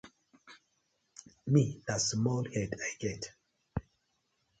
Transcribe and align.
Mi 1.51 1.63
na 1.89 1.95
small 1.99 2.43
head 2.55 2.73
I 2.89 2.91
get. 3.01 3.21